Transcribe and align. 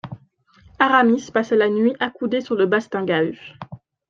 Aramis 0.79 1.29
passa 1.31 1.55
la 1.55 1.69
nuit 1.69 1.95
accoudé 1.99 2.41
sur 2.41 2.55
le 2.55 2.65
bastingage. 2.65 3.59